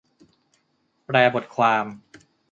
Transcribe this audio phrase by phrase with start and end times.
[1.05, 1.85] แปลบทความ